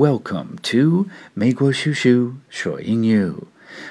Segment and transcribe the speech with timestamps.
[0.00, 3.34] Welcome to 美国叔叔说英语。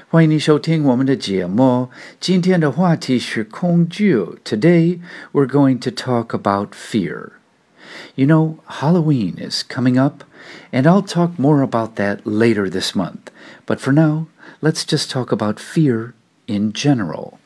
[0.08, 1.92] 欢迎你收听我们的节目。
[2.20, 4.16] 今天的话题是恐惧。
[4.44, 5.02] Today
[5.32, 7.34] we're going to talk about fear.
[8.16, 10.24] You know, Halloween is coming up,
[10.72, 13.30] and I'll talk more about that later this month.
[13.68, 14.26] But for now,
[14.62, 16.16] let's just talk about fear
[16.48, 17.38] in general.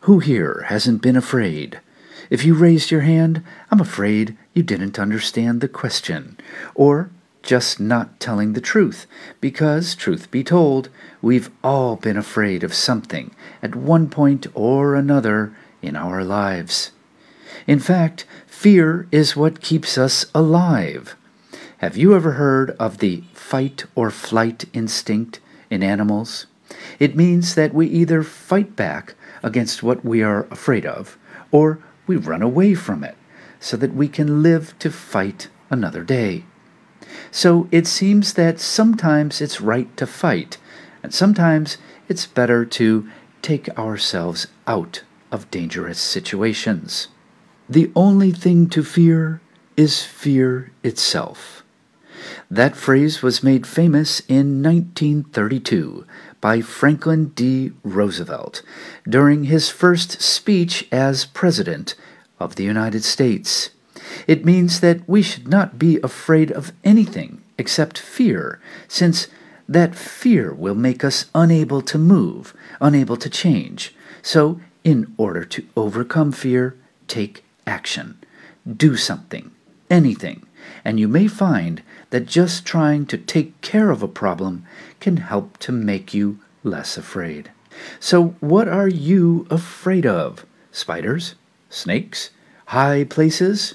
[0.00, 1.80] Who here hasn't been afraid?
[2.28, 6.36] If you raised your hand, I'm afraid you didn't understand the question.
[6.74, 7.08] Or
[7.42, 9.06] just not telling the truth,
[9.40, 10.88] because, truth be told,
[11.22, 16.90] we've all been afraid of something at one point or another in our lives.
[17.66, 21.16] In fact, fear is what keeps us alive.
[21.78, 26.46] Have you ever heard of the fight or flight instinct in animals?
[26.98, 31.16] It means that we either fight back against what we are afraid of,
[31.50, 33.16] or we run away from it
[33.60, 36.44] so that we can live to fight another day.
[37.30, 40.58] So it seems that sometimes it's right to fight,
[41.02, 43.08] and sometimes it's better to
[43.42, 47.08] take ourselves out of dangerous situations.
[47.68, 49.40] The only thing to fear
[49.76, 51.62] is fear itself.
[52.50, 56.06] That phrase was made famous in 1932
[56.40, 57.72] by Franklin D.
[57.82, 58.62] Roosevelt
[59.08, 61.94] during his first speech as President
[62.40, 63.70] of the United States.
[64.26, 69.28] It means that we should not be afraid of anything except fear, since
[69.68, 73.94] that fear will make us unable to move, unable to change.
[74.22, 78.18] So, in order to overcome fear, take action.
[78.66, 79.50] Do something,
[79.90, 80.46] anything,
[80.84, 84.64] and you may find that just trying to take care of a problem
[85.00, 87.50] can help to make you less afraid.
[88.00, 90.44] So, what are you afraid of?
[90.72, 91.34] Spiders?
[91.70, 92.30] Snakes?
[92.66, 93.74] High places?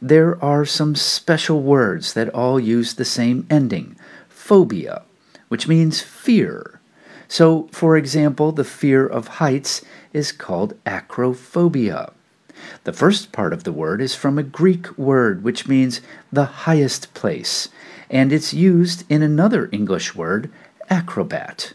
[0.00, 3.96] There are some special words that all use the same ending
[4.28, 5.02] phobia,
[5.48, 6.80] which means fear.
[7.26, 12.12] So, for example, the fear of heights is called acrophobia.
[12.84, 16.00] The first part of the word is from a Greek word which means
[16.32, 17.68] the highest place,
[18.08, 20.50] and it's used in another English word,
[20.88, 21.74] acrobat.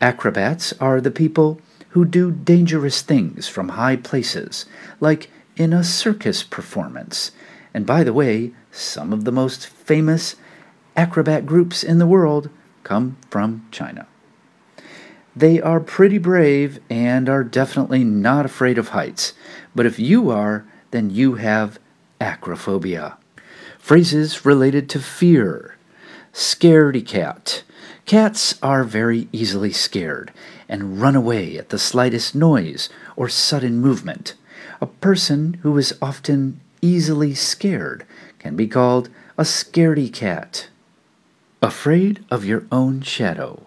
[0.00, 4.64] Acrobats are the people who do dangerous things from high places,
[5.00, 7.32] like in a circus performance.
[7.72, 10.36] And by the way, some of the most famous
[10.96, 12.50] acrobat groups in the world
[12.82, 14.06] come from China.
[15.34, 19.32] They are pretty brave and are definitely not afraid of heights,
[19.74, 21.78] but if you are, then you have
[22.20, 23.16] acrophobia.
[23.78, 25.76] Phrases related to fear.
[26.32, 27.62] Scaredy cat.
[28.06, 30.32] Cats are very easily scared
[30.68, 34.34] and run away at the slightest noise or sudden movement.
[34.80, 38.06] A person who is often easily scared
[38.38, 40.68] can be called a scaredy cat.
[41.60, 43.66] Afraid of your own shadow.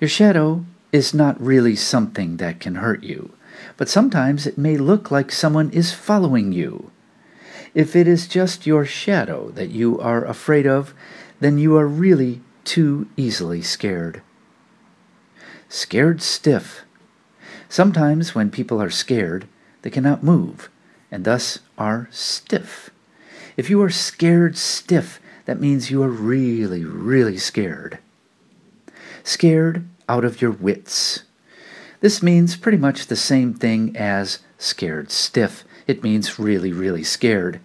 [0.00, 3.30] Your shadow is not really something that can hurt you,
[3.78, 6.90] but sometimes it may look like someone is following you.
[7.74, 10.94] If it is just your shadow that you are afraid of,
[11.40, 14.20] then you are really too easily scared.
[15.68, 16.82] Scared stiff.
[17.68, 19.46] Sometimes when people are scared,
[19.82, 20.70] they cannot move,
[21.10, 22.90] and thus are stiff.
[23.56, 27.98] If you are scared stiff, that means you are really, really scared.
[29.24, 31.24] Scared out of your wits.
[32.00, 35.64] This means pretty much the same thing as scared stiff.
[35.86, 37.60] It means really, really scared.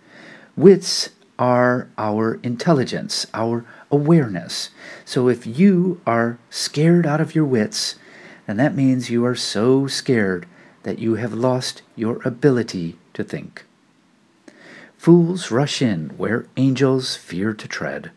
[0.55, 4.69] Wits are our intelligence, our awareness.
[5.05, 7.95] So if you are scared out of your wits,
[8.47, 10.47] then that means you are so scared
[10.83, 13.65] that you have lost your ability to think.
[14.97, 18.11] Fools rush in where angels fear to tread.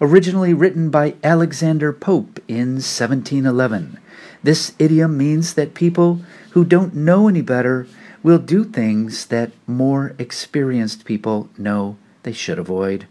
[0.00, 3.98] Originally written by Alexander Pope in 1711,
[4.42, 6.20] this idiom means that people
[6.50, 7.86] who don't know any better
[8.22, 13.06] will do things that more experienced people know they should avoid.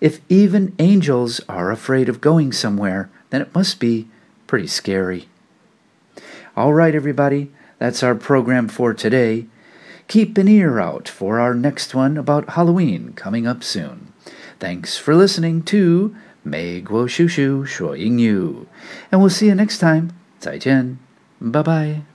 [0.00, 4.08] If even angels are afraid of going somewhere, then it must be
[4.46, 5.28] pretty scary.
[6.56, 7.50] All right, everybody.
[7.82, 9.46] That's our program for today.
[10.06, 14.12] Keep an ear out for our next one about Halloween coming up soon.
[14.60, 16.14] Thanks for listening to
[16.44, 18.68] Mei Guo Shu Shu Shuo Ying Yu.
[19.10, 20.12] And we'll see you next time.
[20.38, 20.98] 再见.
[21.40, 22.11] Bye bye.